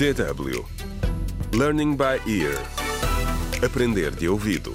[0.00, 0.64] DW
[1.52, 2.56] Learning by Ear
[3.62, 4.74] Aprender de ouvido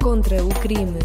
[0.00, 1.00] Contra o crime.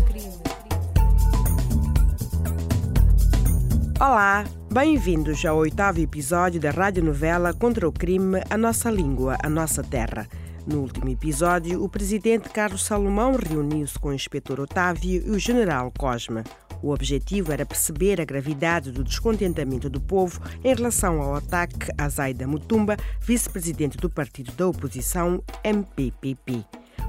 [3.99, 9.81] Olá, bem-vindos ao oitavo episódio da radionovela Contra o Crime, a Nossa Língua, a Nossa
[9.81, 10.27] Terra.
[10.67, 15.91] No último episódio, o presidente Carlos Salomão reuniu-se com o inspetor Otávio e o general
[15.97, 16.43] Cosme.
[16.85, 22.07] O objetivo era perceber a gravidade do descontentamento do povo em relação ao ataque a
[22.07, 26.63] Zaida Mutumba, vice-presidente do partido da oposição MPPP.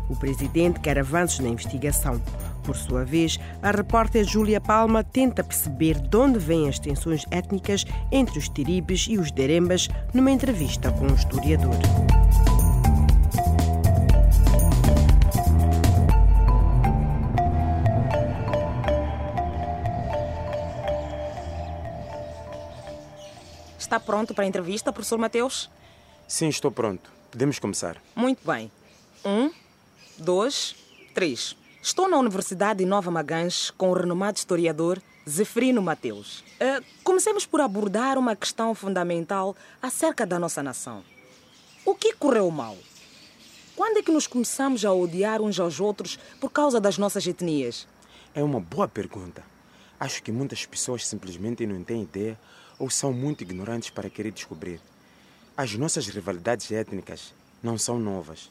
[0.09, 2.23] O presidente quer avanços na investigação.
[2.65, 7.85] Por sua vez, a repórter Júlia Palma tenta perceber de onde vêm as tensões étnicas
[8.11, 11.77] entre os tiribes e os derembas numa entrevista com um historiador.
[23.87, 25.71] Está pronto para a entrevista, professor Mateus?
[26.27, 27.09] Sim, estou pronto.
[27.31, 28.03] Podemos começar.
[28.17, 28.69] Muito bem.
[29.25, 29.49] Um,
[30.19, 30.75] dois,
[31.15, 31.57] três.
[31.81, 36.41] Estou na Universidade de Nova Magães com o renomado historiador Zeferino Mateus.
[36.41, 41.05] Uh, comecemos por abordar uma questão fundamental acerca da nossa nação.
[41.85, 42.77] O que correu mal?
[43.77, 47.87] Quando é que nos começamos a odiar uns aos outros por causa das nossas etnias?
[48.35, 49.45] É uma boa pergunta.
[50.01, 52.37] Acho que muitas pessoas simplesmente não têm ideia
[52.79, 54.81] ou são muito ignorantes para querer descobrir.
[55.57, 58.51] As nossas rivalidades étnicas não são novas.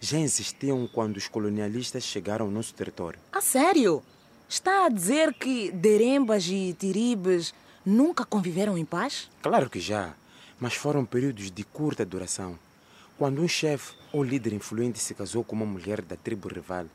[0.00, 3.18] Já existiam quando os colonialistas chegaram ao nosso território.
[3.32, 4.02] A sério?
[4.48, 7.52] Está a dizer que derembas e tiribes
[7.84, 9.30] nunca conviveram em paz?
[9.42, 10.14] Claro que já,
[10.60, 12.58] mas foram períodos de curta duração.
[13.18, 16.86] Quando um chefe ou líder influente se casou com uma mulher da tribo rival,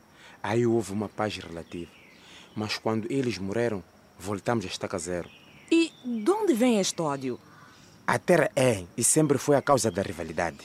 [0.42, 1.90] aí houve uma paz relativa.
[2.54, 3.82] Mas quando eles morreram,
[4.18, 5.28] voltamos a estaca zero.
[6.04, 7.38] De onde vem este ódio?
[8.04, 10.58] A terra é e sempre foi a causa da rivalidade.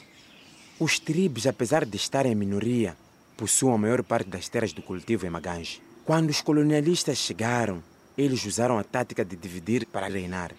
[0.79, 2.97] Os tribos, apesar de estarem em minoria,
[3.37, 5.79] possuem a maior parte das terras do cultivo em Magange.
[6.03, 7.83] Quando os colonialistas chegaram,
[8.17, 10.53] eles usaram a tática de dividir para reinar.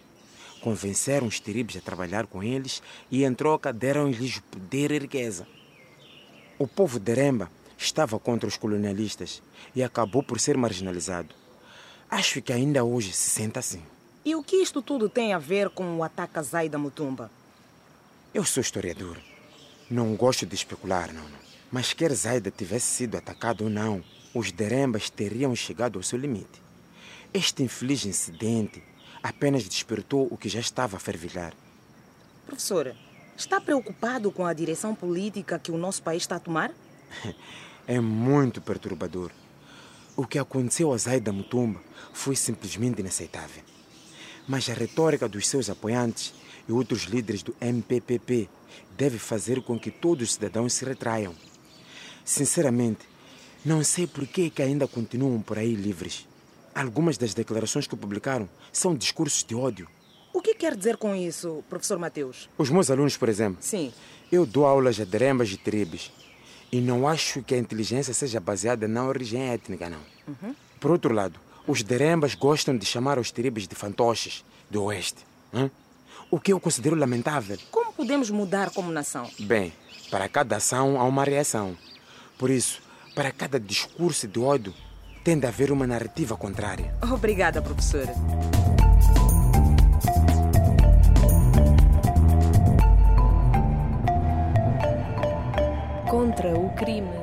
[0.61, 2.81] Convenceram os tribos a trabalhar com eles
[3.11, 5.44] e, em troca, deram-lhes poder e riqueza.
[6.56, 9.43] O povo de Remba estava contra os colonialistas
[9.75, 11.34] e acabou por ser marginalizado.
[12.09, 13.83] Acho que ainda hoje se sente assim.
[14.28, 17.31] E o que isto tudo tem a ver com o ataque a Zaida Mutumba?
[18.34, 19.16] Eu sou historiador.
[19.91, 21.22] Não gosto de especular, não.
[21.22, 21.39] não.
[21.72, 26.61] Mas quer Zaida tivesse sido atacado ou não, os derembas teriam chegado ao seu limite.
[27.33, 28.83] Este infeliz incidente
[29.22, 31.55] apenas despertou o que já estava a fervilhar.
[32.44, 32.94] Professora,
[33.34, 36.71] está preocupado com a direção política que o nosso país está a tomar?
[37.87, 39.31] É muito perturbador.
[40.15, 41.81] O que aconteceu a Zaida Mutumba
[42.12, 43.62] foi simplesmente inaceitável.
[44.48, 46.32] Mas a retórica dos seus apoiantes
[46.66, 48.48] e outros líderes do MPPP
[48.97, 51.34] deve fazer com que todos os cidadãos se retraiam.
[52.25, 53.06] Sinceramente,
[53.64, 56.26] não sei por que, que ainda continuam por aí livres.
[56.75, 59.88] Algumas das declarações que publicaram são discursos de ódio.
[60.32, 62.48] O que quer dizer com isso, professor Mateus?
[62.56, 63.92] Os meus alunos, por exemplo, Sim.
[64.31, 66.12] eu dou aulas a derembas e tribos
[66.70, 70.00] e não acho que a inteligência seja baseada na origem étnica, não.
[70.78, 75.19] Por outro lado, os derembas gostam de chamar os tribos de fantoches do oeste.
[75.53, 75.71] hã?
[76.31, 77.59] O que eu considero lamentável.
[77.71, 79.31] Como podemos mudar como nação?
[79.39, 79.73] Bem,
[80.11, 81.77] para cada ação há uma reação.
[82.39, 82.81] Por isso,
[83.15, 84.75] para cada discurso de ódio,
[85.23, 86.95] tem de haver uma narrativa contrária.
[87.03, 88.15] Obrigada, professora.
[96.09, 97.18] Contra o crime.